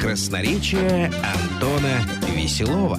Красноречие 0.00 1.12
Антона 1.22 2.00
Веселова. 2.34 2.98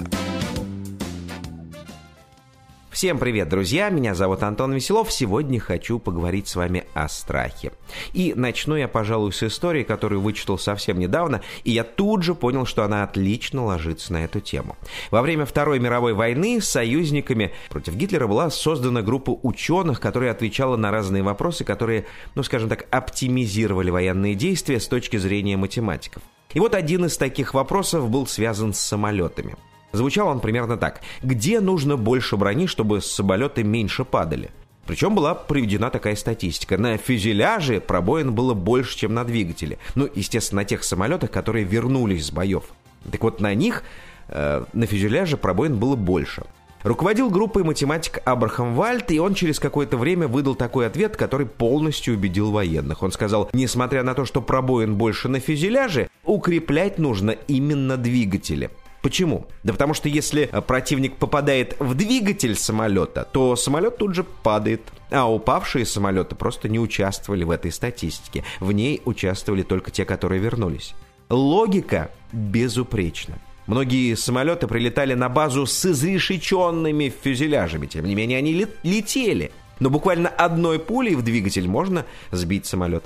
Всем 2.90 3.18
привет, 3.18 3.48
друзья! 3.48 3.90
Меня 3.90 4.14
зовут 4.14 4.44
Антон 4.44 4.72
Веселов. 4.72 5.12
Сегодня 5.12 5.58
хочу 5.58 5.98
поговорить 5.98 6.46
с 6.46 6.54
вами 6.54 6.84
о 6.94 7.08
страхе. 7.08 7.72
И 8.12 8.34
начну 8.36 8.76
я, 8.76 8.86
пожалуй, 8.86 9.32
с 9.32 9.42
истории, 9.42 9.82
которую 9.82 10.20
вычитал 10.20 10.58
совсем 10.58 10.98
недавно, 10.98 11.42
и 11.64 11.72
я 11.72 11.82
тут 11.82 12.22
же 12.22 12.34
понял, 12.34 12.66
что 12.66 12.84
она 12.84 13.02
отлично 13.02 13.64
ложится 13.64 14.12
на 14.12 14.24
эту 14.24 14.40
тему. 14.40 14.76
Во 15.10 15.22
время 15.22 15.44
Второй 15.44 15.80
мировой 15.80 16.14
войны 16.14 16.60
с 16.60 16.68
союзниками 16.68 17.52
против 17.68 17.94
Гитлера 17.96 18.28
была 18.28 18.48
создана 18.48 19.02
группа 19.02 19.38
ученых, 19.42 20.00
которая 20.00 20.30
отвечала 20.30 20.76
на 20.76 20.90
разные 20.90 21.24
вопросы, 21.24 21.64
которые, 21.64 22.06
ну, 22.36 22.44
скажем 22.44 22.68
так, 22.68 22.86
оптимизировали 22.90 23.90
военные 23.90 24.36
действия 24.36 24.78
с 24.78 24.86
точки 24.86 25.16
зрения 25.16 25.56
математиков. 25.56 26.22
И 26.54 26.60
вот 26.60 26.74
один 26.74 27.04
из 27.04 27.16
таких 27.16 27.52
вопросов 27.52 28.08
был 28.08 28.26
связан 28.26 28.72
с 28.72 28.80
самолетами. 28.80 29.56
Звучал 29.92 30.28
он 30.28 30.40
примерно 30.40 30.76
так. 30.76 31.02
Где 31.22 31.60
нужно 31.60 31.96
больше 31.96 32.36
брони, 32.36 32.66
чтобы 32.66 33.00
самолеты 33.00 33.62
меньше 33.62 34.04
падали? 34.04 34.50
Причем 34.86 35.14
была 35.14 35.34
приведена 35.34 35.90
такая 35.90 36.14
статистика. 36.16 36.76
На 36.76 36.96
фюзеляже 36.96 37.80
пробоин 37.80 38.34
было 38.34 38.54
больше, 38.54 38.98
чем 38.98 39.14
на 39.14 39.24
двигателе. 39.24 39.78
Ну, 39.94 40.08
естественно, 40.14 40.62
на 40.62 40.64
тех 40.64 40.84
самолетах, 40.84 41.30
которые 41.30 41.64
вернулись 41.64 42.26
с 42.26 42.30
боев. 42.30 42.64
Так 43.10 43.22
вот, 43.22 43.40
на 43.40 43.54
них, 43.54 43.82
э, 44.28 44.64
на 44.72 44.86
фюзеляже 44.86 45.36
пробоин 45.36 45.78
было 45.78 45.96
больше. 45.96 46.44
Руководил 46.84 47.30
группой 47.30 47.64
математик 47.64 48.20
Абрахам 48.26 48.74
Вальт, 48.74 49.10
и 49.10 49.18
он 49.18 49.32
через 49.32 49.58
какое-то 49.58 49.96
время 49.96 50.28
выдал 50.28 50.54
такой 50.54 50.86
ответ, 50.86 51.16
который 51.16 51.46
полностью 51.46 52.12
убедил 52.12 52.50
военных. 52.50 53.02
Он 53.02 53.10
сказал, 53.10 53.48
несмотря 53.54 54.02
на 54.02 54.12
то, 54.12 54.26
что 54.26 54.42
пробоин 54.42 54.96
больше 54.96 55.28
на 55.28 55.40
фюзеляже, 55.40 56.10
укреплять 56.24 56.98
нужно 56.98 57.30
именно 57.48 57.96
двигатели. 57.96 58.70
Почему? 59.00 59.46
Да 59.62 59.72
потому 59.72 59.94
что 59.94 60.10
если 60.10 60.48
э, 60.50 60.60
противник 60.60 61.16
попадает 61.16 61.74
в 61.78 61.94
двигатель 61.94 62.54
самолета, 62.54 63.26
то 63.32 63.56
самолет 63.56 63.96
тут 63.96 64.14
же 64.14 64.22
падает. 64.22 64.82
А 65.10 65.30
упавшие 65.30 65.86
самолеты 65.86 66.34
просто 66.34 66.68
не 66.68 66.78
участвовали 66.78 67.44
в 67.44 67.50
этой 67.50 67.72
статистике. 67.72 68.44
В 68.60 68.72
ней 68.72 69.00
участвовали 69.06 69.62
только 69.62 69.90
те, 69.90 70.04
которые 70.04 70.40
вернулись. 70.40 70.94
Логика 71.30 72.10
безупречна. 72.32 73.38
Многие 73.66 74.14
самолеты 74.14 74.66
прилетали 74.66 75.14
на 75.14 75.28
базу 75.28 75.66
с 75.66 75.86
изрешеченными 75.86 77.12
фюзеляжами. 77.22 77.86
Тем 77.86 78.04
не 78.04 78.14
менее, 78.14 78.38
они 78.38 78.66
летели. 78.82 79.52
Но 79.80 79.90
буквально 79.90 80.28
одной 80.28 80.78
пулей 80.78 81.14
в 81.14 81.22
двигатель 81.22 81.66
можно 81.66 82.04
сбить 82.30 82.66
самолет. 82.66 83.04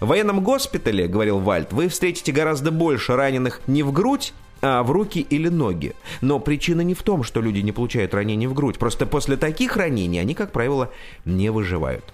В 0.00 0.06
военном 0.06 0.42
госпитале, 0.44 1.08
говорил 1.08 1.38
Вальт, 1.38 1.72
вы 1.72 1.88
встретите 1.88 2.30
гораздо 2.30 2.70
больше 2.70 3.16
раненых 3.16 3.60
не 3.66 3.82
в 3.82 3.92
грудь, 3.92 4.32
а 4.62 4.82
в 4.82 4.90
руки 4.90 5.20
или 5.20 5.48
ноги. 5.48 5.94
Но 6.20 6.38
причина 6.38 6.82
не 6.82 6.94
в 6.94 7.02
том, 7.02 7.22
что 7.22 7.40
люди 7.40 7.58
не 7.58 7.72
получают 7.72 8.14
ранений 8.14 8.46
в 8.46 8.54
грудь. 8.54 8.78
Просто 8.78 9.06
после 9.06 9.36
таких 9.36 9.76
ранений 9.76 10.18
они, 10.18 10.34
как 10.34 10.52
правило, 10.52 10.90
не 11.24 11.50
выживают. 11.50 12.04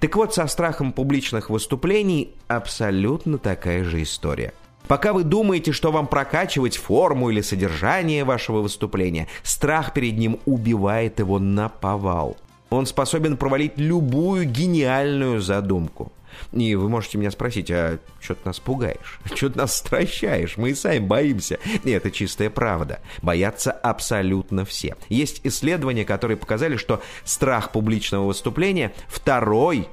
Так 0.00 0.16
вот, 0.16 0.34
со 0.34 0.46
страхом 0.46 0.92
публичных 0.92 1.50
выступлений 1.50 2.32
абсолютно 2.48 3.38
такая 3.38 3.84
же 3.84 4.02
история. 4.02 4.52
Пока 4.92 5.14
вы 5.14 5.24
думаете, 5.24 5.72
что 5.72 5.90
вам 5.90 6.06
прокачивать 6.06 6.76
форму 6.76 7.30
или 7.30 7.40
содержание 7.40 8.24
вашего 8.24 8.60
выступления, 8.60 9.26
страх 9.42 9.94
перед 9.94 10.18
ним 10.18 10.38
убивает 10.44 11.18
его 11.18 11.38
на 11.38 11.70
повал. 11.70 12.36
Он 12.68 12.84
способен 12.84 13.38
провалить 13.38 13.78
любую 13.78 14.44
гениальную 14.44 15.40
задумку. 15.40 16.12
И 16.52 16.74
вы 16.74 16.90
можете 16.90 17.16
меня 17.16 17.30
спросить, 17.30 17.70
а 17.70 18.00
что 18.20 18.34
ты 18.34 18.42
нас 18.44 18.60
пугаешь? 18.60 19.18
Что 19.34 19.48
ты 19.48 19.60
нас 19.60 19.74
стращаешь? 19.74 20.58
Мы 20.58 20.72
и 20.72 20.74
сами 20.74 20.98
боимся. 20.98 21.58
И 21.84 21.90
это 21.90 22.10
чистая 22.10 22.50
правда. 22.50 23.00
Боятся 23.22 23.72
абсолютно 23.72 24.66
все. 24.66 24.96
Есть 25.08 25.40
исследования, 25.44 26.04
которые 26.04 26.36
показали, 26.36 26.76
что 26.76 27.00
страх 27.24 27.72
публичного 27.72 28.26
выступления 28.26 28.92
второй, 29.08 29.88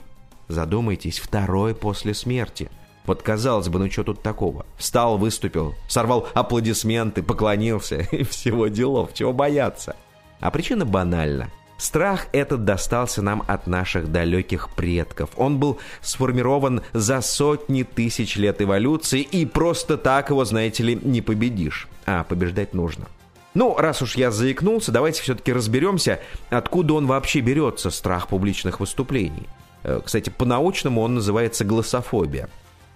задумайтесь, 0.49 1.19
второй 1.19 1.73
после 1.73 2.13
смерти. 2.13 2.69
Вот 3.05 3.23
казалось 3.23 3.69
бы, 3.69 3.79
ну 3.79 3.89
что 3.89 4.03
тут 4.03 4.21
такого? 4.21 4.65
Встал, 4.77 5.17
выступил, 5.17 5.75
сорвал 5.87 6.27
аплодисменты, 6.33 7.23
поклонился 7.23 7.97
и 8.11 8.23
всего 8.23 8.67
делов. 8.67 9.13
Чего 9.13 9.33
бояться? 9.33 9.95
А 10.39 10.51
причина 10.51 10.85
банальна. 10.85 11.49
Страх 11.77 12.27
этот 12.33 12.65
достался 12.65 13.21
нам 13.21 13.41
от 13.47 13.65
наших 13.65 14.11
далеких 14.11 14.69
предков. 14.75 15.29
Он 15.37 15.59
был 15.59 15.79
сформирован 16.01 16.81
за 16.91 17.21
сотни 17.21 17.83
тысяч 17.83 18.35
лет 18.35 18.61
эволюции, 18.61 19.21
и 19.21 19.45
просто 19.45 19.97
так 19.97 20.29
его, 20.29 20.43
знаете 20.43 20.83
ли, 20.83 20.99
не 21.01 21.21
победишь. 21.21 21.87
А 22.05 22.25
побеждать 22.25 22.73
нужно. 22.73 23.07
Ну, 23.53 23.75
раз 23.77 24.01
уж 24.01 24.15
я 24.15 24.29
заикнулся, 24.29 24.91
давайте 24.91 25.21
все-таки 25.21 25.53
разберемся, 25.53 26.19
откуда 26.49 26.95
он 26.95 27.07
вообще 27.07 27.39
берется, 27.39 27.89
страх 27.91 28.27
публичных 28.27 28.81
выступлений. 28.81 29.47
Э, 29.83 30.01
кстати, 30.03 30.29
по-научному 30.29 31.01
он 31.01 31.15
называется 31.15 31.63
глассофобия. 31.63 32.49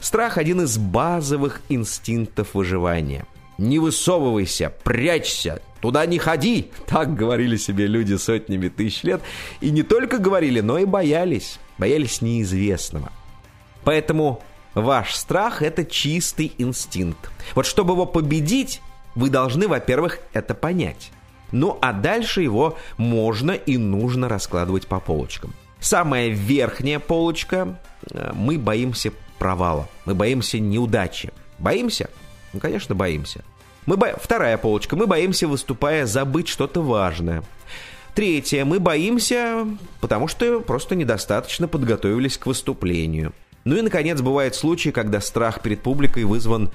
Страх– 0.03 0.37
один 0.37 0.59
из 0.59 0.77
базовых 0.77 1.61
инстинктов 1.69 2.55
выживания. 2.55 3.25
Не 3.57 3.79
высовывайся, 3.79 4.73
прячься, 4.83 5.61
туда 5.79 6.05
не 6.05 6.19
ходи. 6.19 6.71
Так 6.87 7.15
говорили 7.15 7.55
себе 7.55 7.87
люди 7.87 8.15
сотнями 8.15 8.67
тысяч 8.67 9.03
лет. 9.03 9.21
И 9.61 9.71
не 9.71 9.81
только 9.81 10.17
говорили, 10.17 10.59
но 10.59 10.77
и 10.77 10.83
боялись. 10.83 11.57
Боялись 11.77 12.21
неизвестного. 12.21 13.13
Поэтому 13.85 14.43
ваш 14.73 15.15
страх– 15.15 15.61
это 15.61 15.85
чистый 15.85 16.51
инстинкт. 16.57 17.31
Вот 17.55 17.65
чтобы 17.65 17.93
его 17.93 18.05
победить, 18.05 18.81
вы 19.15 19.29
должны, 19.29 19.69
во-первых, 19.69 20.19
это 20.33 20.53
понять. 20.53 21.11
Ну 21.53 21.77
а 21.81 21.93
дальше 21.93 22.41
его 22.41 22.77
можно 22.97 23.51
и 23.51 23.77
нужно 23.77 24.27
раскладывать 24.27 24.85
по 24.85 24.99
полочкам. 24.99 25.53
Самая 25.79 26.27
верхняя 26.27 26.99
полочка 26.99 27.79
э,– 28.11 28.31
мы 28.33 28.57
боимся 28.57 29.11
провала, 29.39 29.87
мы 30.05 30.15
боимся 30.15 30.59
неудачи. 30.59 31.31
Боимся? 31.59 32.09
Ну, 32.53 32.59
конечно, 32.59 32.95
боимся. 32.95 33.43
Мы 33.85 33.97
бо... 33.97 34.13
Вторая 34.21 34.57
полочка. 34.57 34.95
Мы 34.95 35.07
боимся, 35.07 35.47
выступая, 35.47 36.05
забыть 36.05 36.47
что-то 36.47 36.81
важное. 36.81 37.43
Третье. 38.15 38.63
Мы 38.63 38.79
боимся, 38.79 39.67
потому 39.99 40.27
что 40.27 40.59
просто 40.61 40.95
недостаточно 40.95 41.67
подготовились 41.67 42.37
к 42.37 42.45
выступлению. 42.45 43.33
Ну 43.65 43.75
и, 43.75 43.81
наконец, 43.81 44.21
бывают 44.21 44.55
случаи, 44.55 44.89
когда 44.89 45.19
страх 45.19 45.61
перед 45.61 45.81
публикой 45.81 46.25
вызван 46.25 46.69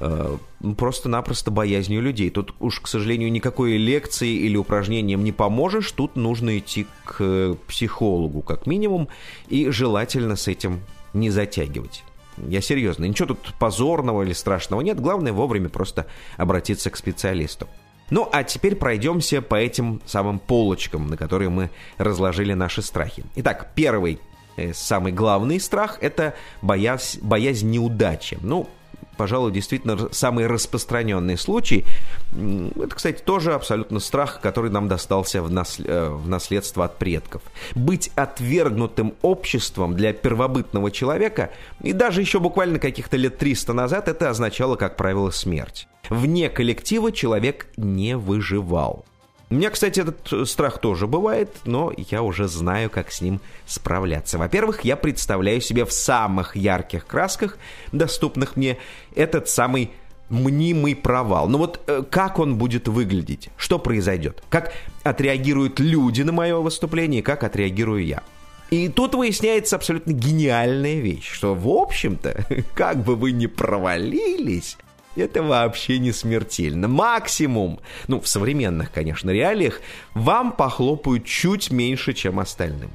э, 0.00 0.36
просто-напросто 0.76 1.50
боязнью 1.50 2.00
людей. 2.00 2.30
Тут 2.30 2.54
уж, 2.60 2.80
к 2.80 2.86
сожалению, 2.86 3.30
никакой 3.30 3.76
лекции 3.76 4.30
или 4.30 4.56
упражнением 4.56 5.24
не 5.24 5.32
поможешь. 5.32 5.90
Тут 5.92 6.16
нужно 6.16 6.58
идти 6.58 6.86
к 7.04 7.56
психологу, 7.66 8.40
как 8.42 8.66
минимум, 8.66 9.08
и 9.48 9.68
желательно 9.70 10.36
с 10.36 10.48
этим 10.48 10.80
не 11.12 11.30
затягивать. 11.30 12.04
Я 12.46 12.60
серьезно, 12.60 13.04
ничего 13.04 13.28
тут 13.28 13.54
позорного 13.58 14.22
или 14.22 14.32
страшного 14.32 14.80
нет. 14.80 15.00
Главное 15.00 15.32
вовремя 15.32 15.68
просто 15.68 16.06
обратиться 16.36 16.90
к 16.90 16.96
специалисту. 16.96 17.68
Ну, 18.10 18.28
а 18.32 18.42
теперь 18.42 18.76
пройдемся 18.76 19.42
по 19.42 19.56
этим 19.56 20.00
самым 20.06 20.38
полочкам, 20.38 21.08
на 21.08 21.16
которые 21.16 21.50
мы 21.50 21.70
разложили 21.98 22.54
наши 22.54 22.80
страхи. 22.80 23.24
Итак, 23.36 23.72
первый, 23.74 24.18
э, 24.56 24.72
самый 24.72 25.12
главный 25.12 25.60
страх– 25.60 25.98
это 26.00 26.34
боязнь, 26.62 27.20
боязнь 27.20 27.68
неудачи. 27.68 28.38
Ну, 28.40 28.68
пожалуй, 29.18 29.52
действительно 29.52 30.08
самый 30.12 30.46
распространенный 30.46 31.36
случай. 31.36 31.84
Это, 32.32 32.94
кстати, 32.94 33.20
тоже 33.20 33.52
абсолютно 33.52 33.98
страх, 33.98 34.40
который 34.40 34.70
нам 34.70 34.88
достался 34.88 35.42
в, 35.42 35.50
нас, 35.50 35.78
э, 35.84 36.08
в 36.08 36.26
наследство 36.28 36.86
от 36.86 36.96
предков. 36.96 37.42
Быть 37.74 38.10
отвергнутым 38.14 39.14
обществом 39.20 39.94
для 39.94 40.14
первобытного 40.14 40.90
человека, 40.90 41.50
и 41.82 41.92
даже 41.92 42.20
еще 42.22 42.38
буквально 42.38 42.78
каких-то 42.78 43.16
лет 43.16 43.36
300 43.36 43.72
назад, 43.74 44.08
это 44.08 44.30
означало, 44.30 44.76
как 44.76 44.96
правило, 44.96 45.30
смерть. 45.30 45.88
Вне 46.08 46.48
коллектива 46.48 47.12
человек 47.12 47.66
не 47.76 48.16
выживал. 48.16 49.04
У 49.50 49.54
меня, 49.54 49.70
кстати, 49.70 50.00
этот 50.00 50.30
э, 50.30 50.44
страх 50.44 50.78
тоже 50.78 51.06
бывает, 51.06 51.50
но 51.64 51.90
я 51.96 52.22
уже 52.22 52.48
знаю, 52.48 52.90
как 52.90 53.10
с 53.10 53.22
ним 53.22 53.40
справляться. 53.66 54.36
Во-первых, 54.36 54.84
я 54.84 54.94
представляю 54.96 55.62
себе 55.62 55.86
в 55.86 55.92
самых 55.92 56.54
ярких 56.54 57.06
красках, 57.06 57.56
доступных 57.90 58.56
мне, 58.56 58.76
этот 59.14 59.48
самый 59.48 59.90
мнимый 60.28 60.94
провал. 60.94 61.48
Но 61.48 61.56
вот 61.56 61.80
э, 61.86 62.02
как 62.10 62.38
он 62.38 62.56
будет 62.58 62.88
выглядеть? 62.88 63.48
Что 63.56 63.78
произойдет? 63.78 64.42
Как 64.50 64.74
отреагируют 65.02 65.80
люди 65.80 66.20
на 66.20 66.32
мое 66.32 66.56
выступление? 66.58 67.22
Как 67.22 67.42
отреагирую 67.42 68.04
я? 68.04 68.22
И 68.70 68.88
тут 68.88 69.14
выясняется 69.14 69.76
абсолютно 69.76 70.12
гениальная 70.12 71.00
вещь, 71.00 71.30
что, 71.30 71.54
в 71.54 71.68
общем-то, 71.68 72.44
как 72.74 73.02
бы 73.02 73.16
вы 73.16 73.32
ни 73.32 73.46
провалились, 73.46 74.76
это 75.18 75.42
вообще 75.42 75.98
не 75.98 76.12
смертельно. 76.12 76.88
Максимум, 76.88 77.80
ну, 78.06 78.20
в 78.20 78.28
современных, 78.28 78.90
конечно, 78.92 79.30
реалиях, 79.30 79.80
вам 80.14 80.52
похлопают 80.52 81.24
чуть 81.24 81.70
меньше, 81.70 82.12
чем 82.12 82.40
остальным. 82.40 82.90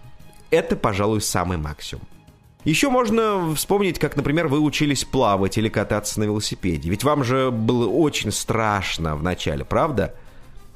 Это, 0.49 0.75
пожалуй, 0.75 1.21
самый 1.21 1.57
максимум. 1.57 2.07
Еще 2.63 2.89
можно 2.89 3.53
вспомнить, 3.55 3.99
как, 3.99 4.15
например, 4.15 4.47
вы 4.47 4.59
учились 4.59 5.03
плавать 5.03 5.57
или 5.57 5.67
кататься 5.67 6.19
на 6.19 6.23
велосипеде. 6.23 6.89
Ведь 6.89 7.03
вам 7.03 7.23
же 7.23 7.51
было 7.51 7.87
очень 7.87 8.31
страшно 8.31 9.15
в 9.15 9.23
начале, 9.23 9.65
правда? 9.65 10.15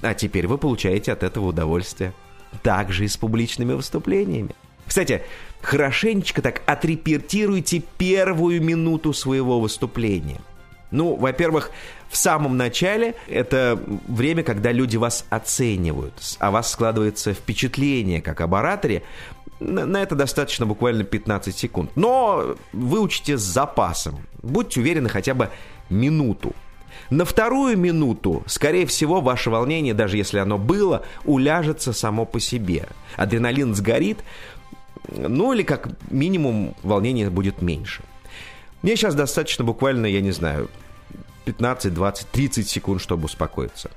А 0.02 0.14
теперь 0.14 0.48
вы 0.48 0.58
получаете 0.58 1.14
от 1.14 1.24
этого 1.24 1.48
удовольствие. 1.48 2.14
Также 2.62 3.06
и 3.06 3.08
с 3.08 3.16
публичными 3.16 3.74
выступлениями. 3.74 4.52
Кстати, 4.86 5.24
хорошенечко 5.62 6.42
так 6.42 6.62
отрепетируйте 6.66 7.82
первую 7.98 8.62
минуту 8.62 9.14
своего 9.14 9.60
выступления. 9.60 10.42
Ну, 10.92 11.16
во-первых, 11.16 11.72
в 12.10 12.16
самом 12.16 12.56
начале 12.57 13.16
это 13.28 13.80
время, 14.07 14.44
когда 14.44 14.72
люди 14.72 14.98
вас 14.98 15.25
оценивают, 15.30 16.13
о 16.39 16.51
вас 16.51 16.72
складывается 16.72 17.34
впечатление 17.34 18.22
как 18.22 18.42
об 18.42 18.56
ораторе. 18.56 19.04
На 19.60 20.01
это 20.01 20.16
достаточно 20.16 20.66
буквально 20.66 21.04
15 21.04 21.57
секунд. 21.57 21.92
Но 21.95 22.56
выучите 22.72 23.38
с 23.38 23.42
запасом. 23.42 24.19
Будьте 24.42 24.80
уверены 24.80 25.10
хотя 25.10 25.34
бы 25.34 25.50
минуту. 25.89 26.54
На 27.10 27.25
вторую 27.25 27.78
минуту, 27.78 28.44
скорее 28.48 28.86
всего, 28.86 29.22
ваше 29.22 29.50
волнение, 29.50 29.94
даже 29.94 30.18
если 30.18 30.39
оно 30.39 30.57
было, 30.57 31.04
уляжется 31.25 31.94
само 31.94 32.25
по 32.25 32.39
себе. 32.39 32.88
Адреналин 33.16 33.75
сгорит, 33.75 34.19
ну 35.16 35.54
или 35.54 35.63
как 35.63 35.89
минимум 36.10 36.75
волнение 36.84 37.30
будет 37.30 37.62
меньше. 37.62 38.04
Мне 38.81 38.95
сейчас 38.95 39.15
достаточно 39.15 39.63
буквально, 39.63 40.06
я 40.06 40.21
не 40.21 40.31
знаю, 40.31 40.69
15, 41.45 41.94
20, 41.94 42.27
30 42.27 42.68
секунд, 42.68 43.01
чтобы 43.01 43.25
успокоиться. 43.25 43.89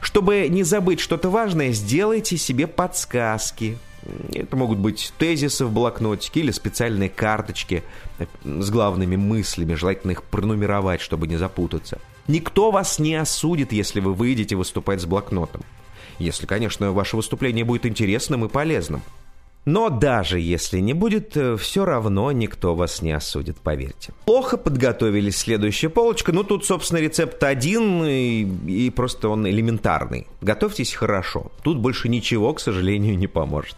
Чтобы 0.00 0.48
не 0.48 0.62
забыть 0.62 1.00
что-то 1.00 1.30
важное, 1.30 1.72
сделайте 1.72 2.36
себе 2.36 2.66
подсказки. 2.66 3.78
Это 4.32 4.56
могут 4.56 4.78
быть 4.78 5.12
тезисы 5.18 5.64
в 5.64 5.72
блокнотике 5.72 6.40
или 6.40 6.50
специальные 6.50 7.08
карточки 7.08 7.82
с 8.44 8.70
главными 8.70 9.16
мыслями. 9.16 9.74
Желательно 9.74 10.12
их 10.12 10.22
пронумеровать, 10.22 11.00
чтобы 11.00 11.26
не 11.26 11.36
запутаться. 11.36 11.98
Никто 12.26 12.70
вас 12.70 12.98
не 12.98 13.14
осудит, 13.14 13.72
если 13.72 14.00
вы 14.00 14.14
выйдете 14.14 14.54
выступать 14.54 15.00
с 15.00 15.06
блокнотом. 15.06 15.62
Если, 16.18 16.46
конечно, 16.46 16.92
ваше 16.92 17.16
выступление 17.16 17.64
будет 17.64 17.86
интересным 17.86 18.44
и 18.44 18.48
полезным. 18.48 19.02
Но 19.68 19.90
даже 19.90 20.40
если 20.40 20.78
не 20.78 20.94
будет, 20.94 21.36
э, 21.36 21.58
все 21.58 21.84
равно 21.84 22.32
никто 22.32 22.74
вас 22.74 23.02
не 23.02 23.12
осудит, 23.12 23.58
поверьте. 23.58 24.14
Плохо 24.24 24.56
подготовились 24.56 25.36
следующая 25.36 25.90
полочка. 25.90 26.32
Ну, 26.32 26.42
тут, 26.42 26.64
собственно, 26.64 27.00
рецепт 27.00 27.42
один, 27.42 28.02
и, 28.02 28.48
и 28.66 28.88
просто 28.88 29.28
он 29.28 29.46
элементарный. 29.46 30.26
Готовьтесь 30.40 30.94
хорошо. 30.94 31.52
Тут 31.62 31.80
больше 31.80 32.08
ничего, 32.08 32.54
к 32.54 32.60
сожалению, 32.60 33.18
не 33.18 33.26
поможет. 33.26 33.76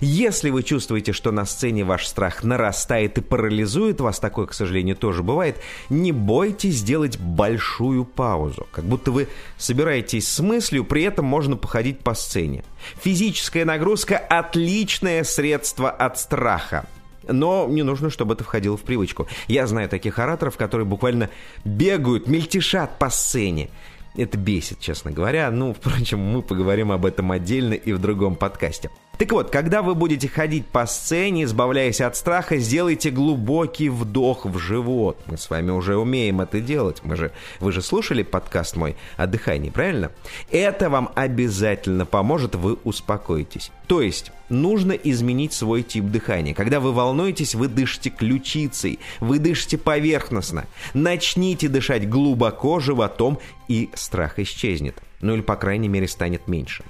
Если 0.00 0.50
вы 0.50 0.64
чувствуете, 0.64 1.12
что 1.12 1.30
на 1.30 1.44
сцене 1.44 1.84
ваш 1.84 2.08
страх 2.08 2.42
нарастает 2.42 3.18
и 3.18 3.20
парализует 3.20 4.00
вас, 4.00 4.18
такое, 4.18 4.46
к 4.46 4.54
сожалению, 4.54 4.96
тоже 4.96 5.22
бывает, 5.22 5.58
не 5.88 6.10
бойтесь 6.10 6.78
сделать 6.78 7.16
большую 7.16 8.04
паузу. 8.04 8.66
Как 8.72 8.84
будто 8.84 9.12
вы 9.12 9.28
собираетесь 9.56 10.26
с 10.26 10.40
мыслью, 10.40 10.84
при 10.84 11.04
этом 11.04 11.26
можно 11.26 11.56
походить 11.56 12.00
по 12.00 12.14
сцене. 12.14 12.64
Физическая 13.02 13.64
нагрузка– 13.64 14.16
отличное 14.28 15.24
средство 15.28 15.90
от 15.90 16.18
страха. 16.18 16.86
Но 17.26 17.66
не 17.68 17.82
нужно, 17.82 18.10
чтобы 18.10 18.34
это 18.34 18.44
входило 18.44 18.76
в 18.76 18.82
привычку. 18.82 19.28
Я 19.48 19.66
знаю 19.66 19.88
таких 19.88 20.18
ораторов, 20.18 20.56
которые 20.56 20.86
буквально 20.86 21.30
бегают, 21.64 22.26
мельтешат 22.26 22.98
по 22.98 23.10
сцене. 23.10 23.68
Это 24.16 24.38
бесит, 24.38 24.80
честно 24.80 25.10
говоря. 25.10 25.50
Ну, 25.50 25.74
впрочем, 25.74 26.18
мы 26.18 26.42
поговорим 26.42 26.90
об 26.90 27.04
этом 27.04 27.30
отдельно 27.30 27.74
и 27.74 27.92
в 27.92 27.98
другом 27.98 28.34
подкасте. 28.34 28.90
Так 29.18 29.32
вот, 29.32 29.50
когда 29.50 29.82
вы 29.82 29.96
будете 29.96 30.28
ходить 30.28 30.66
по 30.66 30.86
сцене, 30.86 31.42
избавляясь 31.42 32.00
от 32.00 32.14
страха, 32.14 32.56
сделайте 32.58 33.10
глубокий 33.10 33.88
вдох 33.88 34.46
в 34.46 34.58
живот. 34.58 35.18
Мы 35.26 35.36
с 35.36 35.50
вами 35.50 35.72
уже 35.72 35.96
умеем 35.96 36.40
это 36.40 36.60
делать. 36.60 37.00
Мы 37.02 37.16
же, 37.16 37.32
вы 37.58 37.72
же 37.72 37.82
слушали 37.82 38.22
подкаст 38.22 38.76
мой 38.76 38.94
о 39.16 39.26
дыхании, 39.26 39.70
правильно? 39.70 40.12
Это 40.52 40.88
вам 40.88 41.10
обязательно 41.16 42.06
поможет, 42.06 42.54
вы 42.54 42.74
успокоитесь. 42.84 43.72
То 43.88 44.02
есть, 44.02 44.30
нужно 44.50 44.92
изменить 44.92 45.52
свой 45.52 45.82
тип 45.82 46.04
дыхания. 46.04 46.54
Когда 46.54 46.78
вы 46.78 46.92
волнуетесь, 46.92 47.56
вы 47.56 47.66
дышите 47.66 48.10
ключицей, 48.10 49.00
вы 49.18 49.40
дышите 49.40 49.78
поверхностно. 49.78 50.66
Начните 50.94 51.66
дышать 51.66 52.08
глубоко 52.08 52.78
животом, 52.78 53.40
и 53.66 53.90
страх 53.94 54.38
исчезнет. 54.38 54.96
Ну 55.20 55.34
или, 55.34 55.40
по 55.40 55.56
крайней 55.56 55.88
мере, 55.88 56.06
станет 56.06 56.46
меньше. 56.46 56.84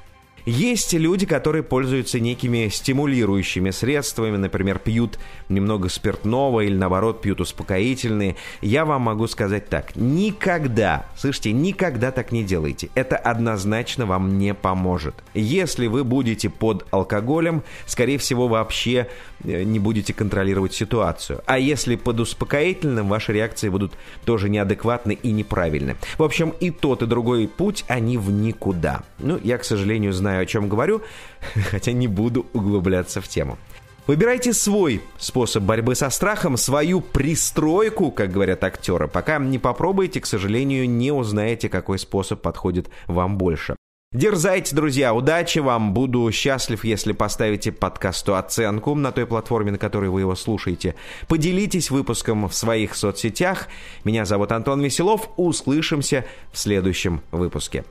Есть 0.48 0.94
люди, 0.94 1.26
которые 1.26 1.62
пользуются 1.62 2.18
некими 2.20 2.68
стимулирующими 2.68 3.68
средствами, 3.70 4.38
например, 4.38 4.78
пьют 4.78 5.18
немного 5.50 5.90
спиртного 5.90 6.60
или, 6.60 6.74
наоборот, 6.74 7.20
пьют 7.20 7.42
успокоительные. 7.42 8.34
Я 8.62 8.86
вам 8.86 9.02
могу 9.02 9.26
сказать 9.26 9.68
так. 9.68 9.94
Никогда, 9.94 11.04
слышите, 11.18 11.52
никогда 11.52 12.12
так 12.12 12.32
не 12.32 12.44
делайте. 12.44 12.88
Это 12.94 13.18
однозначно 13.18 14.06
вам 14.06 14.38
не 14.38 14.54
поможет. 14.54 15.16
Если 15.34 15.86
вы 15.86 16.02
будете 16.02 16.48
под 16.48 16.86
алкоголем, 16.92 17.62
скорее 17.84 18.16
всего, 18.16 18.48
вообще 18.48 19.06
э, 19.44 19.64
не 19.64 19.78
будете 19.78 20.14
контролировать 20.14 20.72
ситуацию. 20.72 21.42
А 21.44 21.58
если 21.58 21.96
под 21.96 22.20
успокоительным, 22.20 23.10
ваши 23.10 23.34
реакции 23.34 23.68
будут 23.68 23.92
тоже 24.24 24.48
неадекватны 24.48 25.12
и 25.12 25.30
неправильны. 25.30 25.96
В 26.16 26.22
общем, 26.22 26.54
и 26.58 26.70
тот, 26.70 27.02
и 27.02 27.06
другой 27.06 27.48
путь, 27.48 27.84
они 27.86 28.16
в 28.16 28.30
никуда. 28.30 29.02
Ну, 29.18 29.38
я, 29.44 29.58
к 29.58 29.64
сожалению, 29.64 30.14
знаю 30.14 30.37
знаю, 30.38 30.42
о 30.42 30.46
чем 30.46 30.68
говорю, 30.68 31.02
хотя 31.70 31.92
не 31.92 32.08
буду 32.08 32.46
углубляться 32.52 33.20
в 33.20 33.28
тему. 33.28 33.58
Выбирайте 34.06 34.54
свой 34.54 35.02
способ 35.18 35.64
борьбы 35.64 35.94
со 35.94 36.08
страхом, 36.08 36.56
свою 36.56 37.02
пристройку, 37.02 38.10
как 38.10 38.32
говорят 38.32 38.64
актеры. 38.64 39.06
Пока 39.06 39.38
не 39.38 39.58
попробуете, 39.58 40.20
к 40.20 40.26
сожалению, 40.26 40.88
не 40.88 41.12
узнаете, 41.12 41.68
какой 41.68 41.98
способ 41.98 42.40
подходит 42.40 42.88
вам 43.06 43.36
больше. 43.36 43.76
Дерзайте, 44.10 44.74
друзья, 44.74 45.12
удачи 45.12 45.58
вам. 45.58 45.92
Буду 45.92 46.32
счастлив, 46.32 46.82
если 46.84 47.12
поставите 47.12 47.70
подкасту 47.70 48.36
оценку 48.36 48.94
на 48.94 49.12
той 49.12 49.26
платформе, 49.26 49.72
на 49.72 49.78
которой 49.78 50.08
вы 50.08 50.20
его 50.20 50.34
слушаете. 50.34 50.94
Поделитесь 51.28 51.90
выпуском 51.90 52.48
в 52.48 52.54
своих 52.54 52.96
соцсетях. 52.96 53.68
Меня 54.04 54.24
зовут 54.24 54.52
Антон 54.52 54.80
Веселов. 54.80 55.28
Услышимся 55.36 56.24
в 56.50 56.58
следующем 56.58 57.20
выпуске. 57.30 57.84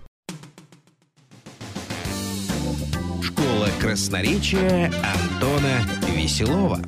Красноречие 3.88 4.92
Антона 5.01 5.80
Веселова. 6.13 6.81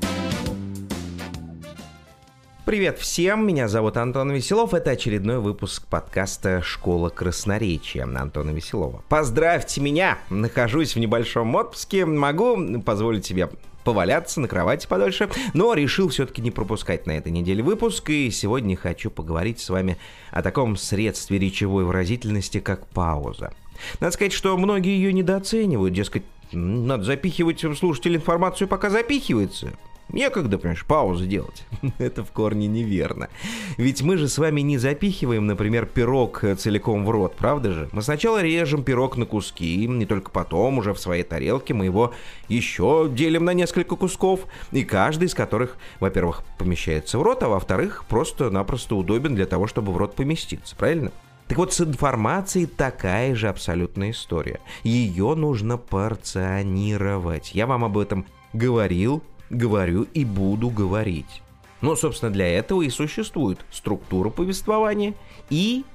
Привет 2.65 2.99
всем, 2.99 3.47
меня 3.47 3.69
зовут 3.69 3.95
Антон 3.95 4.31
Веселов, 4.33 4.73
это 4.73 4.91
очередной 4.91 5.39
выпуск 5.39 5.87
подкаста 5.87 6.61
«Школа 6.61 7.07
красноречия» 7.07 8.03
Антона 8.03 8.49
Веселова. 8.49 9.01
Поздравьте 9.07 9.79
меня, 9.79 10.17
нахожусь 10.29 10.95
в 10.95 10.99
небольшом 10.99 11.55
отпуске, 11.55 12.05
могу 12.05 12.81
позволить 12.81 13.25
себе 13.25 13.49
поваляться 13.85 14.41
на 14.41 14.49
кровати 14.49 14.85
подольше, 14.85 15.29
но 15.53 15.73
решил 15.73 16.09
все-таки 16.09 16.41
не 16.41 16.51
пропускать 16.51 17.07
на 17.07 17.11
этой 17.13 17.31
неделе 17.31 17.63
выпуск, 17.63 18.09
и 18.09 18.29
сегодня 18.29 18.75
хочу 18.75 19.09
поговорить 19.09 19.61
с 19.61 19.69
вами 19.69 19.97
о 20.31 20.41
таком 20.41 20.75
средстве 20.75 21.39
речевой 21.39 21.85
выразительности, 21.85 22.59
как 22.59 22.87
пауза. 22.87 23.53
Надо 24.01 24.11
сказать, 24.11 24.33
что 24.33 24.57
многие 24.57 24.97
ее 24.97 25.13
недооценивают, 25.13 25.93
дескать, 25.93 26.23
надо 26.51 27.03
запихивать 27.03 27.63
в 27.63 27.75
слушатель 27.75 28.15
информацию, 28.15 28.67
пока 28.67 28.89
запихивается. 28.89 29.73
Некогда, 30.11 30.57
понимаешь, 30.57 30.85
паузу 30.85 31.27
делать. 31.27 31.65
Это 31.99 32.23
в 32.23 32.31
корне 32.31 32.67
неверно. 32.67 33.29
Ведь 33.77 34.01
мы 34.01 34.17
же 34.17 34.27
с 34.27 34.39
вами 34.39 34.61
не 34.61 34.79
запихиваем, 34.79 35.45
например, 35.45 35.85
пирог 35.85 36.43
целиком 36.57 37.05
в 37.05 37.11
рот, 37.11 37.35
правда 37.35 37.71
же? 37.71 37.89
Мы 37.91 38.01
сначала 38.01 38.41
режем 38.41 38.83
пирог 38.83 39.17
на 39.17 39.27
куски, 39.27 39.85
и 39.85 40.05
только 40.05 40.31
потом 40.31 40.79
уже 40.79 40.93
в 40.93 40.99
своей 40.99 41.23
тарелке 41.23 41.75
мы 41.75 41.85
его 41.85 42.13
еще 42.47 43.07
делим 43.11 43.45
на 43.45 43.53
несколько 43.53 43.95
кусков, 43.95 44.45
и 44.71 44.83
каждый 44.83 45.27
из 45.27 45.35
которых, 45.35 45.77
во-первых, 45.99 46.43
помещается 46.57 47.19
в 47.19 47.21
рот, 47.21 47.43
а 47.43 47.49
во-вторых, 47.49 48.05
просто-напросто 48.09 48.95
удобен 48.95 49.35
для 49.35 49.45
того, 49.45 49.67
чтобы 49.67 49.91
в 49.91 49.97
рот 49.97 50.15
поместиться, 50.15 50.75
правильно? 50.75 51.11
Так 51.49 51.57
вот, 51.57 51.73
с 51.73 51.81
информацией 51.81 52.67
такая 52.67 53.33
же 53.33 53.49
абсолютная 53.49 54.11
история. 54.11 54.59
Ее 54.83 55.33
нужно 55.33 55.77
порционировать. 55.77 57.55
Я 57.55 57.65
вам 57.65 57.83
об 57.83 57.97
этом 57.97 58.27
говорил, 58.53 59.23
говорю 59.49 60.03
и 60.13 60.25
буду 60.25 60.69
говорить. 60.69 61.41
Но, 61.81 61.95
собственно, 61.95 62.31
для 62.31 62.47
этого 62.47 62.83
и 62.83 62.89
существует 62.91 63.65
структура 63.71 64.29
повествования 64.29 65.15
и 65.49 65.85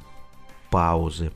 паузы. 0.70 1.30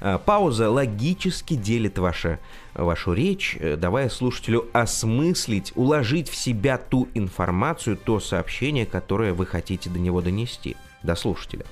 А, 0.00 0.18
пауза 0.18 0.70
логически 0.70 1.54
делит 1.54 1.98
ваша, 1.98 2.38
вашу 2.74 3.12
речь, 3.12 3.56
э, 3.58 3.74
давая 3.74 4.08
слушателю 4.08 4.68
осмыслить, 4.72 5.72
уложить 5.74 6.28
в 6.28 6.36
себя 6.36 6.78
ту 6.78 7.08
информацию, 7.14 7.96
то 7.96 8.20
сообщение, 8.20 8.86
которое 8.86 9.34
вы 9.34 9.46
хотите 9.46 9.90
до 9.90 9.98
него 9.98 10.20
донести, 10.20 10.76
до 11.02 11.16
слушателя. 11.16 11.66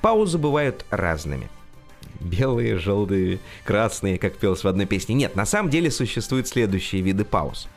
Паузы 0.00 0.38
бывают 0.38 0.84
разными. 0.90 1.48
Белые, 2.20 2.78
желтые, 2.78 3.38
красные, 3.64 4.18
как 4.18 4.36
пелось 4.36 4.64
в 4.64 4.68
одной 4.68 4.86
песне. 4.86 5.14
Нет, 5.14 5.36
на 5.36 5.46
самом 5.46 5.70
деле 5.70 5.90
существуют 5.90 6.48
следующие 6.48 7.02
виды 7.02 7.24
пауз. 7.24 7.68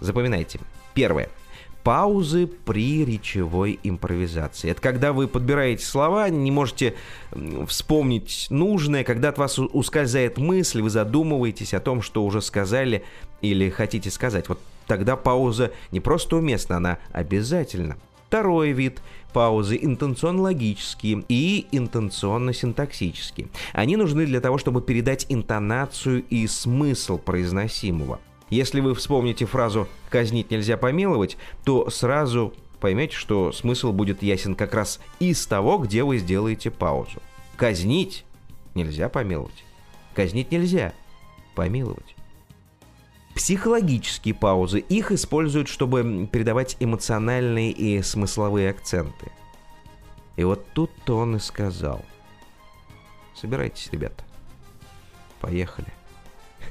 Запоминайте. 0.00 0.60
Первое. 0.94 1.28
Паузы 1.82 2.46
при 2.46 3.04
речевой 3.04 3.78
импровизации. 3.82 4.70
Это 4.70 4.80
когда 4.80 5.12
вы 5.12 5.28
подбираете 5.28 5.84
слова, 5.84 6.30
не 6.30 6.50
можете 6.50 6.94
вспомнить 7.68 8.46
нужное, 8.48 9.04
когда 9.04 9.28
от 9.28 9.36
вас 9.36 9.58
ускользает 9.58 10.38
мысль, 10.38 10.80
вы 10.80 10.88
задумываетесь 10.88 11.74
о 11.74 11.80
том, 11.80 12.00
что 12.00 12.24
уже 12.24 12.40
сказали 12.40 13.04
или 13.42 13.68
хотите 13.68 14.10
сказать. 14.10 14.48
Вот 14.48 14.60
тогда 14.86 15.16
пауза 15.16 15.72
не 15.90 16.00
просто 16.00 16.36
уместна, 16.36 16.78
она 16.78 16.98
обязательна. 17.12 17.98
Второй 18.34 18.72
вид 18.72 19.00
паузы 19.32 19.78
интенционно-логические 19.80 21.24
и 21.28 21.68
интенционно-синтаксические. 21.70 23.46
Они 23.72 23.94
нужны 23.94 24.26
для 24.26 24.40
того, 24.40 24.58
чтобы 24.58 24.82
передать 24.82 25.26
интонацию 25.28 26.24
и 26.30 26.48
смысл 26.48 27.16
произносимого. 27.16 28.18
Если 28.50 28.80
вы 28.80 28.96
вспомните 28.96 29.46
фразу 29.46 29.86
«казнить 30.10 30.50
нельзя 30.50 30.76
помиловать», 30.76 31.36
то 31.64 31.88
сразу 31.90 32.52
поймете, 32.80 33.14
что 33.14 33.52
смысл 33.52 33.92
будет 33.92 34.20
ясен 34.24 34.56
как 34.56 34.74
раз 34.74 34.98
из 35.20 35.46
того, 35.46 35.78
где 35.78 36.02
вы 36.02 36.18
сделаете 36.18 36.72
паузу. 36.72 37.22
Казнить 37.54 38.24
нельзя 38.74 39.08
помиловать. 39.08 39.64
Казнить 40.12 40.50
нельзя 40.50 40.92
помиловать. 41.54 42.13
Психологические 43.34 44.34
паузы. 44.34 44.78
Их 44.78 45.10
используют, 45.10 45.68
чтобы 45.68 46.28
передавать 46.30 46.76
эмоциональные 46.80 47.72
и 47.72 48.00
смысловые 48.02 48.70
акценты. 48.70 49.32
И 50.36 50.44
вот 50.44 50.66
тут-то 50.72 51.18
он 51.18 51.36
и 51.36 51.38
сказал. 51.38 52.04
Собирайтесь, 53.34 53.88
ребята. 53.90 54.24
Поехали. 55.40 55.88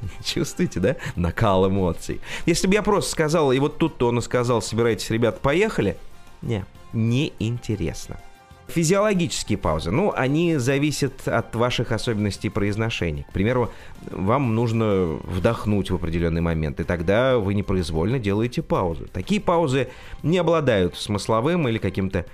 Чувствуете, 0.23 0.79
да? 0.79 0.95
Накал 1.15 1.67
эмоций. 1.67 2.21
Если 2.45 2.67
бы 2.67 2.73
я 2.73 2.83
просто 2.83 3.11
сказал, 3.11 3.51
и 3.51 3.59
вот 3.59 3.77
тут-то 3.77 4.07
он 4.07 4.19
и 4.19 4.21
сказал, 4.21 4.61
собирайтесь, 4.61 5.09
ребят, 5.09 5.41
поехали. 5.41 5.97
Не, 6.41 6.65
не 6.93 7.33
интересно. 7.39 8.19
Физиологические 8.67 9.57
паузы, 9.57 9.91
ну, 9.91 10.13
они 10.15 10.57
зависят 10.57 11.27
от 11.27 11.55
ваших 11.55 11.91
особенностей 11.91 12.49
произношения. 12.49 13.23
К 13.29 13.33
примеру, 13.33 13.69
вам 14.09 14.55
нужно 14.55 15.19
вдохнуть 15.23 15.91
в 15.91 15.95
определенный 15.95 16.41
момент, 16.41 16.79
и 16.79 16.83
тогда 16.83 17.37
вы 17.37 17.53
непроизвольно 17.53 18.19
делаете 18.19 18.61
паузу. 18.61 19.07
Такие 19.11 19.41
паузы 19.41 19.89
не 20.23 20.37
обладают 20.37 20.95
смысловым 20.95 21.67
или 21.67 21.77
каким-то 21.77 22.25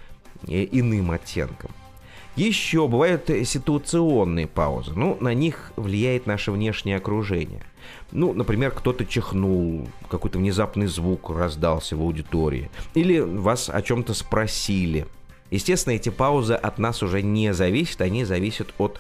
э, 0.48 0.68
иным 0.72 1.12
оттенком. 1.12 1.72
Еще 2.36 2.88
бывают 2.88 3.30
ситуационные 3.44 4.48
паузы. 4.48 4.94
Ну, 4.96 5.18
на 5.20 5.34
них 5.34 5.74
влияет 5.76 6.26
наше 6.26 6.52
внешнее 6.52 6.98
окружение. 6.98 7.64
Ну, 8.12 8.34
например, 8.34 8.72
кто-то 8.72 9.06
чихнул, 9.06 9.88
какой-то 10.10 10.38
внезапный 10.38 10.88
звук 10.88 11.32
раздался 11.32 11.98
в 11.98 12.02
аудитории. 12.02 12.70
Или 12.94 13.20
вас 13.20 13.70
о 13.70 13.82
чем-то 13.82 14.14
спросили. 14.14 15.06
Естественно, 15.52 15.94
эти 15.94 16.10
паузы 16.10 16.54
от 16.54 16.78
нас 16.78 17.02
уже 17.04 17.22
не 17.22 17.54
зависят, 17.54 18.02
они 18.02 18.24
зависят 18.24 18.74
от 18.78 19.00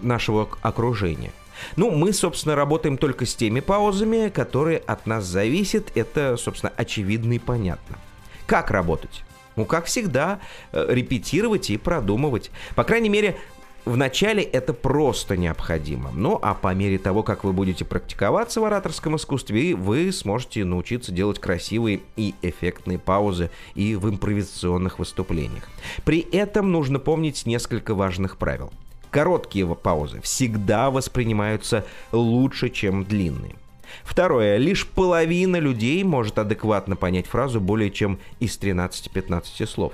нашего 0.00 0.48
окружения. 0.62 1.32
Ну, 1.76 1.90
мы, 1.90 2.12
собственно, 2.12 2.54
работаем 2.54 2.98
только 2.98 3.26
с 3.26 3.34
теми 3.34 3.60
паузами, 3.60 4.28
которые 4.28 4.78
от 4.78 5.06
нас 5.06 5.24
зависят. 5.24 5.90
Это, 5.94 6.36
собственно, 6.36 6.72
очевидно 6.76 7.34
и 7.34 7.38
понятно. 7.38 7.98
Как 8.46 8.70
работать? 8.70 9.24
Ну, 9.56 9.64
как 9.64 9.86
всегда, 9.86 10.40
э, 10.72 10.86
репетировать 10.88 11.70
и 11.70 11.78
продумывать. 11.78 12.50
По 12.74 12.84
крайней 12.84 13.08
мере, 13.08 13.38
в 13.86 13.96
начале 13.96 14.42
это 14.42 14.72
просто 14.74 15.36
необходимо. 15.36 16.10
Ну, 16.12 16.38
а 16.42 16.54
по 16.54 16.74
мере 16.74 16.98
того, 16.98 17.22
как 17.22 17.44
вы 17.44 17.52
будете 17.52 17.84
практиковаться 17.84 18.60
в 18.60 18.64
ораторском 18.64 19.16
искусстве, 19.16 19.76
вы 19.76 20.10
сможете 20.12 20.64
научиться 20.64 21.12
делать 21.12 21.38
красивые 21.38 22.00
и 22.16 22.34
эффектные 22.42 22.98
паузы 22.98 23.48
и 23.76 23.94
в 23.94 24.10
импровизационных 24.10 24.98
выступлениях. 24.98 25.68
При 26.04 26.18
этом 26.18 26.72
нужно 26.72 26.98
помнить 26.98 27.46
несколько 27.46 27.94
важных 27.94 28.38
правил. 28.38 28.72
Короткие 29.10 29.72
паузы 29.76 30.20
всегда 30.20 30.90
воспринимаются 30.90 31.86
лучше, 32.10 32.70
чем 32.70 33.04
длинные. 33.04 33.54
Второе. 34.02 34.56
Лишь 34.56 34.84
половина 34.84 35.56
людей 35.56 36.02
может 36.02 36.40
адекватно 36.40 36.96
понять 36.96 37.28
фразу 37.28 37.60
более 37.60 37.92
чем 37.92 38.18
из 38.40 38.58
13-15 38.58 39.64
слов. 39.66 39.92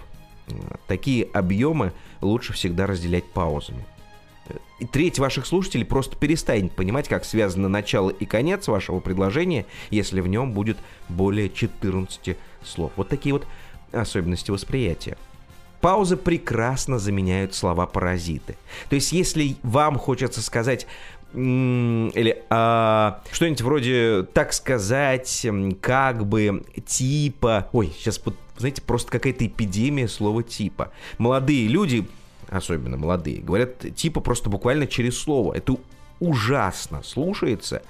Такие 0.87 1.25
объемы 1.33 1.93
лучше 2.23 2.53
всегда 2.53 2.87
разделять 2.87 3.25
паузами. 3.25 3.85
И 4.81 4.87
треть 4.87 5.19
ваших 5.19 5.47
слушателей 5.47 5.85
просто 5.85 6.17
перестанет 6.17 6.73
понимать, 6.73 7.09
как 7.09 7.25
связано 7.25 7.69
начало 7.69 8.11
и 8.11 8.25
конец 8.25 8.67
вашего 8.67 8.99
предложения, 9.01 9.67
если 9.91 10.21
в 10.21 10.27
нем 10.27 10.53
будет 10.53 10.79
более 11.09 11.49
14 11.49 12.37
слов. 12.65 12.93
Вот 12.97 13.09
такие 13.09 13.33
вот 13.33 13.47
особенности 13.93 14.51
восприятия. 14.51 15.17
Паузы 15.81 16.17
прекрасно 16.17 16.99
заменяют 16.99 17.55
слова-паразиты. 17.55 18.57
То 18.89 18.95
есть, 18.95 19.13
если 19.13 19.57
вам 19.63 19.99
хочется 19.99 20.43
сказать 20.43 20.87
или 21.35 22.45
а, 22.51 23.23
что-нибудь 23.33 23.63
вроде 23.63 24.27
так 24.35 24.53
сказать, 24.53 25.47
как 25.81 26.27
бы, 26.27 26.63
типа. 26.85 27.69
Ой, 27.73 27.93
сейчас, 27.97 28.21
знаете, 28.57 28.83
просто 28.83 29.11
какая-то 29.11 29.47
эпидемия 29.47 30.09
слова 30.09 30.43
типа. 30.43 30.93
Молодые 31.19 31.67
люди, 31.69 32.07
особенно 32.49 32.97
молодые, 32.97 33.41
говорят 33.41 33.95
типа 33.95 34.21
просто 34.21 34.51
буквально 34.51 34.87
через 34.87 35.19
слово. 35.19 35.55
Это 35.55 35.77
ужасно 36.21 37.03
слушается. 37.03 37.83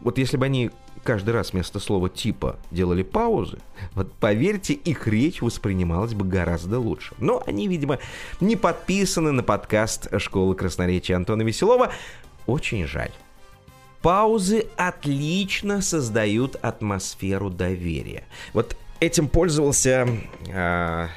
Вот 0.00 0.18
если 0.18 0.36
бы 0.36 0.44
они 0.44 0.70
каждый 1.02 1.30
раз 1.30 1.52
вместо 1.52 1.80
слова 1.80 2.08
типа 2.08 2.58
делали 2.70 3.02
паузы, 3.02 3.58
вот 3.94 4.12
поверьте, 4.12 4.74
их 4.74 5.06
речь 5.06 5.40
воспринималась 5.40 6.14
бы 6.14 6.24
гораздо 6.24 6.78
лучше. 6.78 7.14
Но 7.18 7.42
они, 7.46 7.68
видимо, 7.68 7.98
не 8.40 8.56
подписаны 8.56 9.32
на 9.32 9.42
подкаст 9.42 10.08
школы 10.18 10.54
красноречия 10.54 11.16
Антона 11.16 11.42
Веселова, 11.42 11.92
очень 12.46 12.86
жаль. 12.86 13.12
Паузы 14.02 14.66
отлично 14.76 15.80
создают 15.80 16.56
атмосферу 16.56 17.50
доверия. 17.50 18.24
Вот 18.52 18.76
этим 19.00 19.28
пользовался 19.28 20.08
э, 20.48 21.08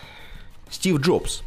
Стив 0.69 0.99
Джобс. 0.99 1.43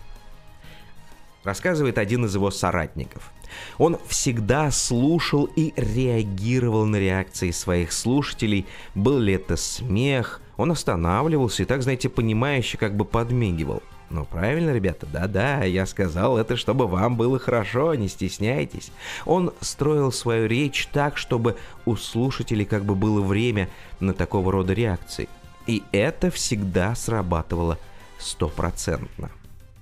Рассказывает 1.44 1.98
один 1.98 2.24
из 2.24 2.34
его 2.34 2.50
соратников. 2.50 3.32
Он 3.78 3.98
всегда 4.06 4.70
слушал 4.70 5.44
и 5.44 5.72
реагировал 5.76 6.86
на 6.86 6.96
реакции 6.96 7.50
своих 7.50 7.92
слушателей. 7.92 8.66
Был 8.94 9.18
ли 9.18 9.34
это 9.34 9.56
смех, 9.56 10.40
он 10.56 10.70
останавливался 10.70 11.62
и 11.62 11.66
так, 11.66 11.82
знаете, 11.82 12.08
понимающе 12.08 12.78
как 12.78 12.96
бы 12.96 13.04
подмигивал. 13.04 13.82
Ну, 14.10 14.26
правильно, 14.26 14.70
ребята, 14.70 15.06
да-да, 15.10 15.64
я 15.64 15.86
сказал 15.86 16.36
это, 16.36 16.56
чтобы 16.56 16.86
вам 16.86 17.16
было 17.16 17.38
хорошо, 17.38 17.94
не 17.94 18.08
стесняйтесь. 18.08 18.92
Он 19.24 19.54
строил 19.60 20.12
свою 20.12 20.46
речь 20.46 20.86
так, 20.92 21.16
чтобы 21.16 21.56
у 21.86 21.96
слушателей 21.96 22.66
как 22.66 22.84
бы 22.84 22.94
было 22.94 23.22
время 23.22 23.70
на 24.00 24.12
такого 24.12 24.52
рода 24.52 24.74
реакции. 24.74 25.28
И 25.66 25.82
это 25.92 26.30
всегда 26.30 26.94
срабатывало 26.94 27.78
стопроцентно. 28.18 29.30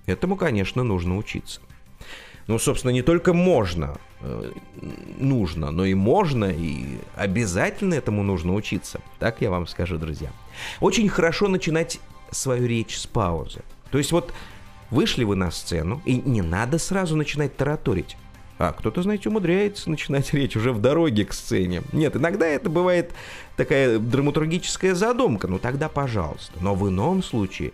Этому, 0.07 0.37
конечно, 0.37 0.83
нужно 0.83 1.17
учиться. 1.17 1.61
Ну, 2.47 2.59
собственно, 2.59 2.91
не 2.91 3.03
только 3.03 3.33
можно, 3.33 3.99
э, 4.21 4.51
нужно, 5.19 5.71
но 5.71 5.85
и 5.85 5.95
можно, 5.95 6.47
и 6.47 6.99
обязательно 7.15 7.95
этому 7.95 8.23
нужно 8.23 8.55
учиться. 8.55 9.01
Так 9.19 9.41
я 9.41 9.51
вам 9.51 9.67
скажу, 9.67 9.99
друзья. 9.99 10.31
Очень 10.81 11.09
хорошо 11.09 11.49
начинать 11.49 12.01
свою 12.33 12.67
речь 12.67 12.99
с 12.99 13.07
паузы. 13.07 13.61
То 13.91 13.99
есть 13.99 14.11
вот 14.11 14.33
вышли 14.91 15.25
вы 15.25 15.37
на 15.37 15.51
сцену, 15.51 16.03
и 16.05 16.17
не 16.17 16.43
надо 16.43 16.79
сразу 16.79 17.17
начинать 17.17 17.57
тараторить. 17.57 18.17
А 18.61 18.75
кто-то, 18.75 19.01
знаете, 19.01 19.31
умудряется 19.31 19.89
начинать 19.89 20.33
речь 20.35 20.55
уже 20.55 20.73
в 20.73 20.83
дороге 20.83 21.25
к 21.25 21.33
сцене. 21.33 21.83
Нет, 21.93 22.15
иногда 22.15 22.47
это 22.47 22.69
бывает 22.69 23.13
такая 23.57 23.99
драматургическая 23.99 24.95
задумка, 24.95 25.49
ну 25.49 25.59
тогда 25.59 25.89
пожалуйста. 25.89 26.53
Но 26.61 26.75
в 26.75 26.87
ином 26.87 27.23
случае 27.23 27.73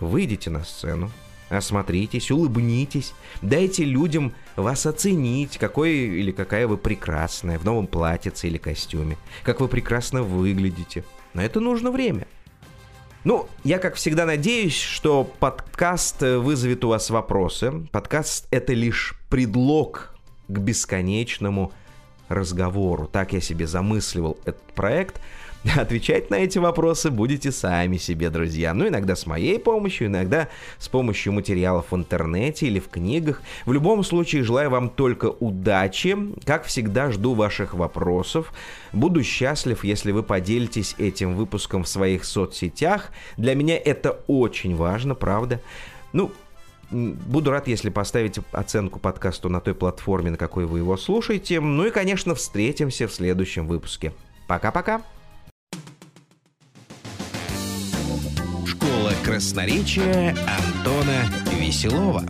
выйдите 0.00 0.48
на 0.48 0.64
сцену, 0.64 1.10
осмотритесь, 1.50 2.30
улыбнитесь, 2.30 3.12
дайте 3.42 3.84
людям 3.84 4.32
вас 4.56 4.86
оценить, 4.86 5.58
какой 5.58 5.92
или 5.92 6.32
какая 6.32 6.66
вы 6.66 6.78
прекрасная 6.78 7.58
в 7.58 7.66
новом 7.66 7.86
платьице 7.86 8.48
или 8.48 8.56
костюме, 8.56 9.18
как 9.42 9.60
вы 9.60 9.68
прекрасно 9.68 10.22
выглядите. 10.22 11.04
На 11.34 11.44
это 11.44 11.60
нужно 11.60 11.90
время. 11.90 12.26
Ну, 13.24 13.48
я, 13.64 13.78
как 13.78 13.96
всегда, 13.96 14.24
надеюсь, 14.24 14.80
что 14.80 15.24
подкаст 15.24 16.22
вызовет 16.22 16.84
у 16.86 16.88
вас 16.88 17.10
вопросы. 17.10 17.86
Подкаст— 17.92 18.48
это 18.50 18.72
лишь 18.72 19.14
предлог 19.28 20.11
к 20.48 20.58
бесконечному 20.58 21.72
разговору. 22.28 23.08
Так 23.10 23.32
я 23.32 23.40
себе 23.40 23.66
замысливал 23.66 24.38
этот 24.44 24.62
проект. 24.74 25.20
Отвечать 25.76 26.30
на 26.30 26.36
эти 26.36 26.58
вопросы 26.58 27.10
будете 27.10 27.52
сами 27.52 27.96
себе, 27.96 28.30
друзья. 28.30 28.74
Ну, 28.74 28.88
иногда 28.88 29.14
с 29.14 29.26
моей 29.26 29.58
помощью, 29.58 30.08
иногда 30.08 30.48
с 30.78 30.88
помощью 30.88 31.32
материалов 31.32 31.86
в 31.90 31.96
интернете 31.96 32.66
или 32.66 32.80
в 32.80 32.88
книгах. 32.88 33.42
В 33.64 33.72
любом 33.72 34.02
случае, 34.02 34.42
желаю 34.42 34.70
вам 34.70 34.90
только 34.90 35.26
удачи. 35.26 36.16
Как 36.44 36.64
всегда, 36.64 37.10
жду 37.12 37.34
ваших 37.34 37.74
вопросов. 37.74 38.52
Буду 38.92 39.22
счастлив, 39.22 39.84
если 39.84 40.10
вы 40.10 40.22
поделитесь 40.22 40.96
этим 40.98 41.34
выпуском 41.34 41.84
в 41.84 41.88
своих 41.88 42.24
соцсетях. 42.24 43.10
Для 43.36 43.54
меня 43.54 43.78
это 43.78 44.20
очень 44.26 44.74
важно, 44.74 45.14
правда. 45.14 45.60
Ну, 46.12 46.32
Буду 46.92 47.50
рад, 47.50 47.68
если 47.68 47.88
поставите 47.88 48.42
оценку 48.52 48.98
подкасту 48.98 49.48
на 49.48 49.60
той 49.60 49.74
платформе, 49.74 50.30
на 50.30 50.36
какой 50.36 50.66
вы 50.66 50.78
его 50.78 50.96
слушаете. 50.98 51.58
Ну 51.60 51.86
и, 51.86 51.90
конечно, 51.90 52.34
встретимся 52.34 53.08
в 53.08 53.12
следующем 53.12 53.66
выпуске. 53.66 54.12
Пока-пока! 54.46 55.02
Школа 58.66 59.12
красноречия 59.24 60.36
Антона 60.46 61.24
Веселова. 61.58 62.24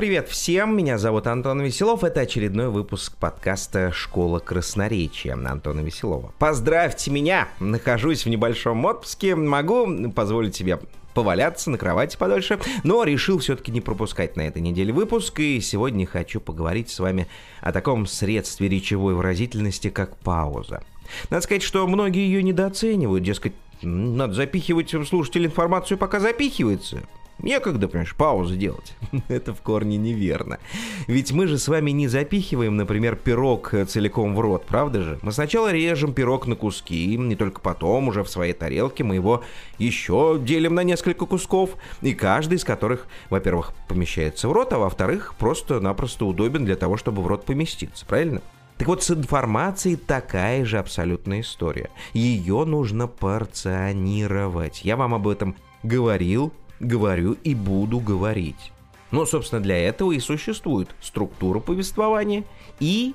Привет 0.00 0.30
всем, 0.30 0.74
меня 0.74 0.96
зовут 0.96 1.26
Антон 1.26 1.60
Веселов, 1.60 2.04
это 2.04 2.20
очередной 2.20 2.70
выпуск 2.70 3.18
подкаста 3.18 3.92
«Школа 3.92 4.38
красноречия» 4.38 5.34
Антона 5.34 5.80
Веселова. 5.80 6.32
Поздравьте 6.38 7.10
меня, 7.10 7.48
нахожусь 7.60 8.24
в 8.24 8.30
небольшом 8.30 8.82
отпуске, 8.86 9.34
могу 9.34 10.10
позволить 10.10 10.56
себе 10.56 10.80
поваляться 11.12 11.70
на 11.70 11.76
кровати 11.76 12.16
подольше, 12.16 12.58
но 12.82 13.04
решил 13.04 13.40
все-таки 13.40 13.70
не 13.70 13.82
пропускать 13.82 14.38
на 14.38 14.40
этой 14.40 14.62
неделе 14.62 14.90
выпуск, 14.90 15.38
и 15.38 15.60
сегодня 15.60 16.06
хочу 16.06 16.40
поговорить 16.40 16.88
с 16.88 16.98
вами 16.98 17.26
о 17.60 17.70
таком 17.70 18.06
средстве 18.06 18.70
речевой 18.70 19.12
выразительности, 19.12 19.90
как 19.90 20.16
пауза. 20.16 20.82
Надо 21.28 21.42
сказать, 21.42 21.62
что 21.62 21.86
многие 21.86 22.24
ее 22.24 22.42
недооценивают, 22.42 23.22
дескать, 23.22 23.52
надо 23.82 24.32
запихивать 24.32 24.94
слушатель 25.06 25.44
информацию, 25.44 25.98
пока 25.98 26.20
запихивается. 26.20 27.02
Некогда, 27.42 27.88
понимаешь, 27.88 28.14
паузу 28.14 28.56
делать. 28.56 28.94
Это 29.28 29.54
в 29.54 29.62
корне 29.62 29.96
неверно. 29.96 30.58
Ведь 31.06 31.32
мы 31.32 31.46
же 31.46 31.58
с 31.58 31.68
вами 31.68 31.90
не 31.90 32.08
запихиваем, 32.08 32.76
например, 32.76 33.16
пирог 33.16 33.74
целиком 33.88 34.34
в 34.34 34.40
рот, 34.40 34.66
правда 34.66 35.02
же? 35.02 35.18
Мы 35.22 35.32
сначала 35.32 35.72
режем 35.72 36.12
пирог 36.12 36.46
на 36.46 36.56
куски, 36.56 37.14
и 37.14 37.34
только 37.34 37.60
потом 37.60 38.08
уже 38.08 38.22
в 38.22 38.28
своей 38.28 38.52
тарелке 38.52 39.04
мы 39.04 39.14
его 39.14 39.42
еще 39.78 40.38
делим 40.40 40.74
на 40.74 40.84
несколько 40.84 41.26
кусков, 41.26 41.76
и 42.02 42.14
каждый 42.14 42.54
из 42.54 42.64
которых, 42.64 43.06
во-первых, 43.30 43.72
помещается 43.88 44.48
в 44.48 44.52
рот, 44.52 44.72
а 44.72 44.78
во-вторых, 44.78 45.34
просто-напросто 45.38 46.26
удобен 46.26 46.64
для 46.64 46.76
того, 46.76 46.96
чтобы 46.96 47.22
в 47.22 47.26
рот 47.26 47.44
поместиться, 47.44 48.04
правильно? 48.04 48.42
Так 48.80 48.88
вот, 48.88 49.02
с 49.02 49.10
информацией 49.10 49.96
такая 49.96 50.64
же 50.64 50.78
абсолютная 50.78 51.42
история. 51.42 51.90
Ее 52.14 52.64
нужно 52.64 53.08
порционировать. 53.08 54.86
Я 54.86 54.96
вам 54.96 55.12
об 55.14 55.28
этом 55.28 55.54
говорил, 55.82 56.50
говорю 56.80 57.36
и 57.44 57.54
буду 57.54 58.00
говорить. 58.00 58.72
Но, 59.10 59.26
собственно, 59.26 59.60
для 59.60 59.76
этого 59.76 60.12
и 60.12 60.20
существует 60.20 60.90
структура 61.00 61.60
повествования 61.60 62.44
и 62.78 63.14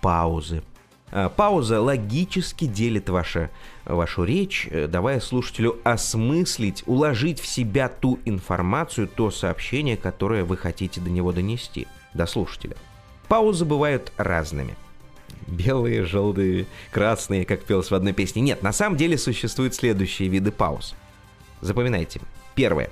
паузы. 0.00 0.62
А, 1.10 1.28
пауза 1.28 1.80
логически 1.80 2.66
делит 2.66 3.08
ваша, 3.08 3.50
вашу 3.84 4.24
речь, 4.24 4.68
э, 4.70 4.86
давая 4.86 5.20
слушателю 5.20 5.78
осмыслить, 5.84 6.82
уложить 6.86 7.40
в 7.40 7.46
себя 7.46 7.88
ту 7.88 8.18
информацию, 8.24 9.08
то 9.08 9.30
сообщение, 9.30 9.96
которое 9.96 10.44
вы 10.44 10.56
хотите 10.56 11.00
до 11.00 11.10
него 11.10 11.32
донести, 11.32 11.86
до 12.12 12.26
слушателя. 12.26 12.76
Паузы 13.28 13.64
бывают 13.64 14.12
разными. 14.16 14.76
Белые, 15.46 16.04
желтые, 16.04 16.66
красные, 16.90 17.44
как 17.44 17.64
пелось 17.64 17.90
в 17.90 17.94
одной 17.94 18.12
песне. 18.12 18.42
Нет, 18.42 18.62
на 18.62 18.72
самом 18.72 18.96
деле 18.96 19.16
существуют 19.16 19.74
следующие 19.74 20.28
виды 20.28 20.50
пауз. 20.50 20.94
Запоминайте. 21.60 22.20
Первое. 22.56 22.90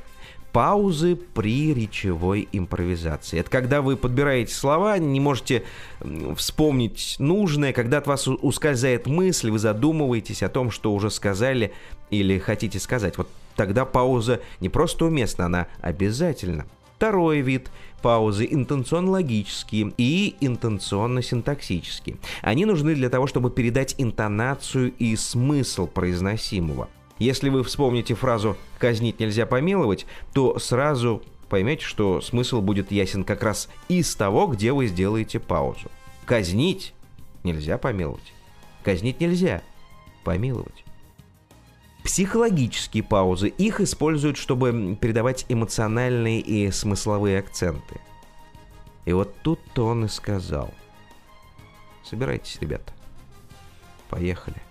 Паузы 0.53 1.17
при 1.17 1.75
речевой 1.75 2.49
импровизации. 2.53 3.41
Это 3.41 3.51
когда 3.51 3.83
вы 3.83 3.97
подбираете 3.97 4.55
слова, 4.55 4.97
не 4.99 5.19
можете 5.19 5.65
вспомнить 6.37 7.17
нужное, 7.19 7.73
когда 7.73 7.99
от 7.99 8.07
вас 8.07 8.29
ускользает 8.29 9.09
мысль, 9.09 9.51
вы 9.51 9.59
задумываетесь 9.59 10.45
о 10.45 10.49
том, 10.49 10.71
что 10.71 10.95
уже 10.95 11.11
сказали 11.11 11.73
или 12.11 12.39
хотите 12.39 12.79
сказать. 12.79 13.19
Вот 13.19 13.29
тогда 13.57 13.85
пауза 13.85 14.41
не 14.61 14.69
просто 14.69 15.07
уместна, 15.07 15.47
она 15.47 15.67
обязательна. 15.81 16.67
Второй 16.95 17.41
вид 17.41 17.69
паузы 18.01 18.47
интенционно-логические 18.49 19.93
и 19.97 20.37
интенционно-синтаксические. 20.41 22.19
Они 22.43 22.65
нужны 22.65 22.95
для 22.95 23.09
того, 23.11 23.27
чтобы 23.27 23.51
передать 23.51 23.97
интонацию 23.99 24.93
и 25.01 25.17
смысл 25.17 25.89
произносимого. 25.89 26.89
Если 27.19 27.49
вы 27.49 27.63
вспомните 27.63 28.15
фразу 28.15 28.57
«казнить 28.79 29.21
нельзя 29.21 29.47
помиловать», 29.47 30.07
то 30.33 30.59
сразу 30.59 31.23
поймете, 31.49 31.85
что 31.85 32.21
смысл 32.21 32.61
будет 32.61 32.91
ясен 32.91 33.25
как 33.25 33.43
раз 33.43 33.69
из 33.89 34.15
того, 34.17 34.49
где 34.49 34.73
вы 34.73 34.87
сделаете 34.87 35.39
паузу. 35.39 35.91
Казнить 36.25 36.95
нельзя 37.45 37.79
помиловать. 37.79 38.33
Казнить 38.83 39.21
нельзя 39.21 39.63
помиловать. 40.25 40.85
Психологические 42.03 43.03
паузы. 43.03 43.49
Их 43.49 43.81
используют, 43.81 44.37
чтобы 44.37 44.97
передавать 45.01 45.47
эмоциональные 45.49 46.41
и 46.41 46.71
смысловые 46.71 47.39
акценты. 47.39 48.01
И 49.05 49.13
вот 49.13 49.35
тут-то 49.43 49.87
он 49.87 50.05
и 50.05 50.09
сказал. 50.09 50.73
Собирайтесь, 52.03 52.59
ребята. 52.61 52.93
Поехали. 54.11 54.64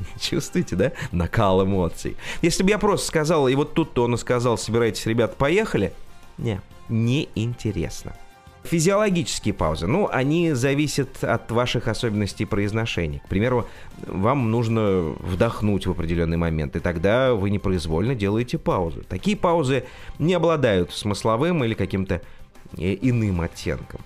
Чувствуете, 0.20 0.76
да? 0.76 0.92
Накал 1.12 1.64
эмоций. 1.64 2.16
Если 2.42 2.62
бы 2.62 2.70
я 2.70 2.78
просто 2.78 3.06
сказал, 3.06 3.48
и 3.48 3.54
вот 3.54 3.74
тут-то 3.74 4.04
он 4.04 4.14
и 4.14 4.18
сказал, 4.18 4.58
собирайтесь, 4.58 5.06
ребят, 5.06 5.36
поехали. 5.36 5.92
Не, 6.38 6.60
неинтересно. 6.88 8.14
Физиологические 8.62 9.54
паузы, 9.54 9.86
ну, 9.86 10.08
они 10.12 10.52
зависят 10.52 11.24
от 11.24 11.50
ваших 11.50 11.88
особенностей 11.88 12.44
произношения. 12.44 13.20
К 13.20 13.28
примеру, 13.28 13.66
вам 14.06 14.50
нужно 14.50 15.14
вдохнуть 15.20 15.86
в 15.86 15.90
определенный 15.90 16.36
момент, 16.36 16.76
и 16.76 16.80
тогда 16.80 17.32
вы 17.32 17.48
непроизвольно 17.48 18.14
делаете 18.14 18.58
паузу. 18.58 19.02
Такие 19.08 19.36
паузы 19.36 19.84
не 20.18 20.34
обладают 20.34 20.92
смысловым 20.92 21.64
или 21.64 21.72
каким-то 21.72 22.20
э, 22.76 22.98
иным 23.00 23.40
оттенком. 23.40 24.02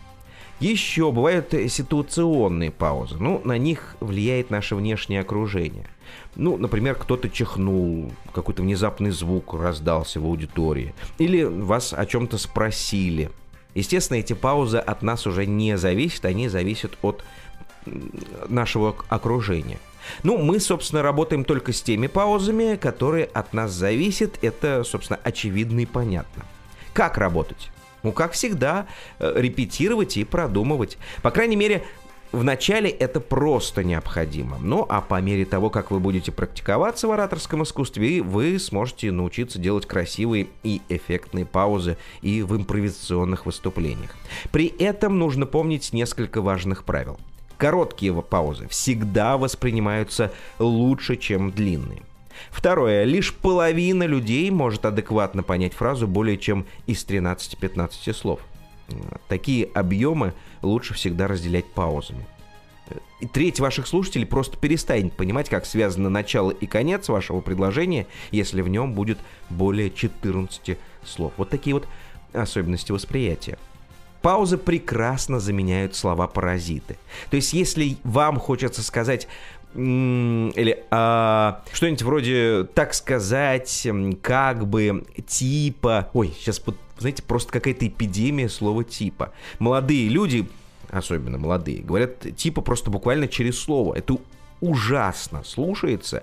Еще 0.60 1.10
бывают 1.10 1.52
ситуационные 1.68 2.70
паузы. 2.70 3.16
Ну, 3.18 3.40
на 3.44 3.58
них 3.58 3.96
влияет 4.00 4.50
наше 4.50 4.76
внешнее 4.76 5.20
окружение. 5.20 5.86
Ну, 6.36 6.56
например, 6.56 6.94
кто-то 6.94 7.28
чихнул, 7.28 8.12
какой-то 8.32 8.62
внезапный 8.62 9.10
звук 9.10 9.54
раздался 9.54 10.20
в 10.20 10.24
аудитории. 10.24 10.94
Или 11.18 11.42
вас 11.42 11.92
о 11.92 12.06
чем-то 12.06 12.38
спросили. 12.38 13.30
Естественно, 13.74 14.18
эти 14.18 14.32
паузы 14.32 14.78
от 14.78 15.02
нас 15.02 15.26
уже 15.26 15.46
не 15.46 15.76
зависят, 15.76 16.24
они 16.24 16.48
зависят 16.48 16.96
от 17.02 17.24
нашего 18.48 18.96
окружения. 19.08 19.78
Ну, 20.22 20.38
мы, 20.38 20.60
собственно, 20.60 21.02
работаем 21.02 21.44
только 21.44 21.72
с 21.72 21.82
теми 21.82 22.06
паузами, 22.06 22.76
которые 22.76 23.24
от 23.24 23.52
нас 23.52 23.72
зависят. 23.72 24.38
Это, 24.42 24.84
собственно, 24.84 25.18
очевидно 25.22 25.80
и 25.80 25.86
понятно. 25.86 26.44
Как 26.92 27.18
работать? 27.18 27.70
Ну, 28.04 28.12
как 28.12 28.32
всегда, 28.32 28.86
э, 29.18 29.32
репетировать 29.34 30.16
и 30.16 30.24
продумывать. 30.24 30.98
По 31.22 31.30
крайней 31.30 31.56
мере, 31.56 31.82
в 32.32 32.44
начале 32.44 32.90
это 32.90 33.20
просто 33.20 33.82
необходимо. 33.82 34.58
Ну, 34.60 34.84
а 34.88 35.00
по 35.00 35.20
мере 35.20 35.44
того, 35.44 35.70
как 35.70 35.90
вы 35.90 36.00
будете 36.00 36.30
практиковаться 36.32 37.08
в 37.08 37.12
ораторском 37.12 37.62
искусстве, 37.62 38.22
вы 38.22 38.58
сможете 38.58 39.10
научиться 39.10 39.58
делать 39.58 39.86
красивые 39.86 40.48
и 40.62 40.82
эффектные 40.88 41.46
паузы 41.46 41.96
и 42.22 42.42
в 42.42 42.56
импровизационных 42.56 43.46
выступлениях. 43.46 44.14
При 44.52 44.66
этом 44.66 45.18
нужно 45.18 45.46
помнить 45.46 45.92
несколько 45.92 46.42
важных 46.42 46.84
правил. 46.84 47.18
Короткие 47.56 48.12
паузы 48.20 48.68
всегда 48.68 49.38
воспринимаются 49.38 50.32
лучше, 50.58 51.16
чем 51.16 51.52
длинные. 51.52 52.02
Второе. 52.50 53.04
Лишь 53.04 53.34
половина 53.34 54.04
людей 54.04 54.50
может 54.50 54.84
адекватно 54.84 55.42
понять 55.42 55.74
фразу 55.74 56.06
более 56.06 56.38
чем 56.38 56.66
из 56.86 57.04
13-15 57.04 58.12
слов. 58.12 58.40
Такие 59.28 59.66
объемы 59.66 60.34
лучше 60.62 60.94
всегда 60.94 61.26
разделять 61.26 61.66
паузами. 61.66 62.26
И 63.20 63.26
треть 63.26 63.60
ваших 63.60 63.86
слушателей 63.86 64.26
просто 64.26 64.58
перестанет 64.58 65.14
понимать, 65.14 65.48
как 65.48 65.64
связано 65.64 66.10
начало 66.10 66.50
и 66.50 66.66
конец 66.66 67.08
вашего 67.08 67.40
предложения, 67.40 68.06
если 68.30 68.60
в 68.60 68.68
нем 68.68 68.92
будет 68.92 69.18
более 69.48 69.90
14 69.90 70.76
слов. 71.02 71.32
Вот 71.38 71.48
такие 71.48 71.74
вот 71.74 71.88
особенности 72.34 72.92
восприятия. 72.92 73.58
Паузы 74.20 74.58
прекрасно 74.58 75.40
заменяют 75.40 75.94
слова-паразиты. 75.94 76.98
То 77.30 77.36
есть, 77.36 77.52
если 77.52 77.96
вам 78.04 78.38
хочется 78.38 78.82
сказать 78.82 79.28
или 79.74 80.84
а, 80.90 81.62
что-нибудь 81.72 82.02
вроде 82.02 82.64
так 82.74 82.94
сказать, 82.94 83.86
как 84.22 84.66
бы, 84.66 85.04
типа. 85.26 86.08
Ой, 86.12 86.32
сейчас, 86.38 86.62
знаете, 86.98 87.22
просто 87.22 87.52
какая-то 87.52 87.86
эпидемия 87.86 88.48
слова 88.48 88.84
типа. 88.84 89.32
Молодые 89.58 90.08
люди 90.08 90.48
особенно 90.90 91.38
молодые, 91.38 91.82
говорят 91.82 92.36
типа 92.36 92.62
просто 92.62 92.90
буквально 92.90 93.28
через 93.28 93.58
слово. 93.58 93.94
Это 93.94 94.16
ужасно 94.60 95.42
слушается. 95.44 96.22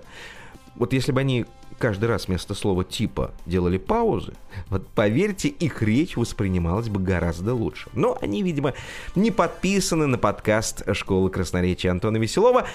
Вот 0.74 0.92
если 0.92 1.12
бы 1.12 1.20
они 1.20 1.44
каждый 1.78 2.06
раз 2.06 2.28
вместо 2.28 2.54
слова 2.54 2.84
типа 2.84 3.32
делали 3.44 3.76
паузы, 3.76 4.32
вот 4.68 4.86
поверьте, 4.88 5.48
их 5.48 5.82
речь 5.82 6.16
воспринималась 6.16 6.88
бы 6.88 7.00
гораздо 7.00 7.54
лучше. 7.54 7.90
Но 7.92 8.18
они, 8.20 8.42
видимо, 8.42 8.72
не 9.14 9.30
подписаны 9.30 10.06
на 10.06 10.18
подкаст 10.18 10.82
школы 10.94 11.30
красноречия 11.30 11.90
Антона 11.90 12.16
Веселова. 12.16 12.66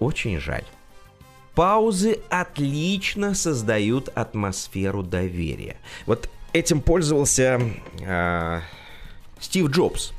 Очень 0.00 0.40
жаль. 0.40 0.64
Паузы 1.54 2.18
отлично 2.30 3.34
создают 3.34 4.08
атмосферу 4.08 5.02
доверия. 5.02 5.76
Вот 6.06 6.28
этим 6.52 6.80
пользовался 6.80 7.60
э, 8.00 8.60
Стив 9.38 9.68
Джобс. 9.68 10.12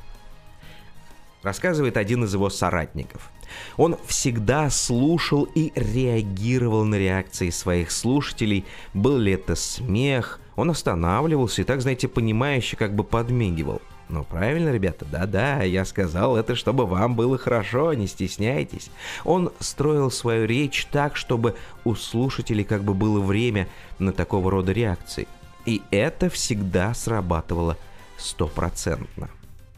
Рассказывает 1.42 1.96
один 1.96 2.24
из 2.24 2.32
его 2.32 2.48
соратников. 2.48 3.30
Он 3.76 3.98
всегда 4.06 4.70
слушал 4.70 5.44
и 5.54 5.72
реагировал 5.74 6.84
на 6.84 6.94
реакции 6.94 7.50
своих 7.50 7.90
слушателей, 7.90 8.64
был 8.94 9.18
ли 9.18 9.32
это 9.32 9.56
смех, 9.56 10.40
он 10.56 10.70
останавливался 10.70 11.62
и 11.62 11.64
так, 11.64 11.80
знаете, 11.80 12.08
понимающе 12.08 12.76
как 12.76 12.94
бы 12.94 13.04
подмигивал. 13.04 13.82
Ну, 14.08 14.24
правильно, 14.24 14.70
ребята, 14.70 15.06
да-да, 15.10 15.62
я 15.62 15.84
сказал 15.84 16.36
это, 16.36 16.54
чтобы 16.54 16.86
вам 16.86 17.16
было 17.16 17.38
хорошо, 17.38 17.94
не 17.94 18.06
стесняйтесь. 18.06 18.90
Он 19.24 19.52
строил 19.58 20.10
свою 20.10 20.46
речь 20.46 20.86
так, 20.90 21.16
чтобы 21.16 21.54
у 21.84 21.94
слушателей 21.94 22.64
как 22.64 22.84
бы 22.84 22.94
было 22.94 23.20
время 23.20 23.68
на 23.98 24.12
такого 24.12 24.50
рода 24.50 24.72
реакции. 24.72 25.26
И 25.64 25.80
это 25.90 26.28
всегда 26.28 26.92
срабатывало 26.92 27.78
стопроцентно. 28.18 29.30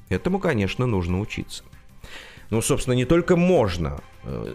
Этому, 0.08 0.38
конечно, 0.38 0.86
нужно 0.86 1.20
учиться. 1.20 1.62
Ну, 2.50 2.62
собственно, 2.62 2.94
не 2.94 3.04
только 3.04 3.36
можно, 3.36 4.00
э, 4.22 4.54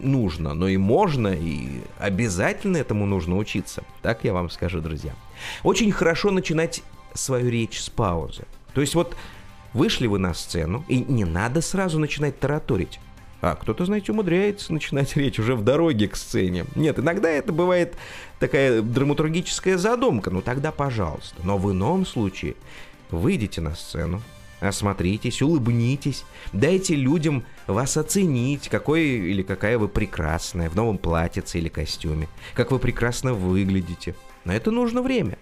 нужно, 0.00 0.54
но 0.54 0.68
и 0.68 0.76
можно, 0.76 1.28
и 1.28 1.80
обязательно 1.98 2.76
этому 2.76 3.06
нужно 3.06 3.36
учиться. 3.36 3.82
Так 4.02 4.24
я 4.24 4.32
вам 4.32 4.50
скажу, 4.50 4.80
друзья. 4.80 5.14
Очень 5.62 5.90
хорошо 5.90 6.30
начинать 6.30 6.82
свою 7.14 7.48
речь 7.48 7.80
с 7.80 7.88
паузы. 7.88 8.44
То 8.74 8.80
есть 8.80 8.94
вот 8.94 9.16
вышли 9.72 10.06
вы 10.06 10.18
на 10.18 10.34
сцену, 10.34 10.84
и 10.88 10.98
не 10.98 11.24
надо 11.24 11.60
сразу 11.60 11.98
начинать 11.98 12.38
тараторить. 12.38 13.00
А 13.40 13.56
кто-то, 13.56 13.84
знаете, 13.84 14.12
умудряется 14.12 14.72
начинать 14.72 15.16
речь 15.16 15.38
уже 15.38 15.54
в 15.54 15.62
дороге 15.62 16.08
к 16.08 16.16
сцене. 16.16 16.64
Нет, 16.74 16.98
иногда 16.98 17.28
это 17.28 17.52
бывает 17.52 17.94
такая 18.40 18.80
драматургическая 18.80 19.76
задумка, 19.76 20.30
ну 20.30 20.40
тогда 20.40 20.72
пожалуйста. 20.72 21.36
Но 21.44 21.58
в 21.58 21.70
ином 21.70 22.06
случае 22.06 22.54
выйдите 23.10 23.60
на 23.60 23.74
сцену, 23.74 24.22
осмотритесь, 24.60 25.42
улыбнитесь, 25.42 26.24
дайте 26.52 26.94
людям 26.94 27.44
вас 27.66 27.96
оценить, 27.96 28.68
какой 28.68 29.02
или 29.02 29.42
какая 29.42 29.76
вы 29.76 29.88
прекрасная 29.88 30.70
в 30.70 30.74
новом 30.74 30.98
платьице 30.98 31.58
или 31.58 31.68
костюме, 31.68 32.28
как 32.54 32.70
вы 32.70 32.78
прекрасно 32.78 33.34
выглядите. 33.34 34.14
На 34.44 34.54
это 34.54 34.70
нужно 34.70 35.02
время. 35.02 35.38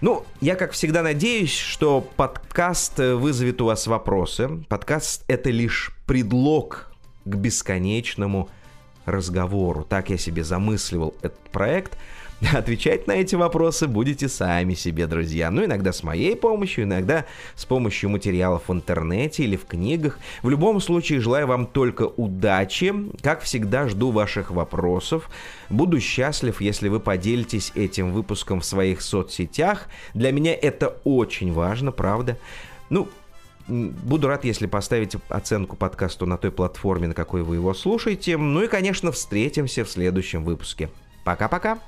Ну, 0.00 0.24
я, 0.40 0.56
как 0.56 0.72
всегда, 0.72 1.02
надеюсь, 1.02 1.54
что 1.54 2.00
подкаст 2.00 2.98
вызовет 2.98 3.60
у 3.60 3.66
вас 3.66 3.86
вопросы. 3.86 4.48
Подкаст— 4.68 5.24
это 5.28 5.50
лишь 5.50 5.92
предлог 6.06 6.90
к 7.26 7.34
бесконечному 7.34 8.48
разговору. 9.04 9.84
Так 9.84 10.08
я 10.08 10.16
себе 10.16 10.42
замысливал 10.42 11.14
этот 11.22 11.40
проект— 11.50 11.98
Отвечать 12.54 13.06
на 13.06 13.12
эти 13.12 13.34
вопросы 13.34 13.86
будете 13.86 14.28
сами 14.28 14.72
себе, 14.74 15.06
друзья. 15.06 15.50
Ну, 15.50 15.64
иногда 15.64 15.92
с 15.92 16.02
моей 16.02 16.34
помощью, 16.34 16.84
иногда 16.84 17.26
с 17.54 17.66
помощью 17.66 18.08
материалов 18.08 18.62
в 18.68 18.72
интернете 18.72 19.44
или 19.44 19.56
в 19.56 19.66
книгах. 19.66 20.18
В 20.42 20.48
любом 20.48 20.80
случае, 20.80 21.20
желаю 21.20 21.46
вам 21.46 21.66
только 21.66 22.04
удачи. 22.04 22.94
Как 23.22 23.42
всегда, 23.42 23.88
жду 23.88 24.10
ваших 24.10 24.50
вопросов. 24.50 25.28
Буду 25.68 26.00
счастлив, 26.00 26.60
если 26.62 26.88
вы 26.88 26.98
поделитесь 26.98 27.72
этим 27.74 28.12
выпуском 28.12 28.60
в 28.60 28.64
своих 28.64 29.02
соцсетях. 29.02 29.88
Для 30.14 30.32
меня 30.32 30.54
это 30.54 30.96
очень 31.04 31.52
важно, 31.52 31.92
правда. 31.92 32.38
Ну, 32.88 33.08
Буду 33.68 34.26
рад, 34.26 34.44
если 34.44 34.66
поставите 34.66 35.20
оценку 35.28 35.76
подкасту 35.76 36.26
на 36.26 36.36
той 36.36 36.50
платформе, 36.50 37.06
на 37.06 37.14
какой 37.14 37.44
вы 37.44 37.56
его 37.56 37.72
слушаете. 37.72 38.36
Ну 38.36 38.64
и, 38.64 38.66
конечно, 38.66 39.12
встретимся 39.12 39.84
в 39.84 39.90
следующем 39.90 40.42
выпуске. 40.42 40.88
Пока-пока! 41.22 41.78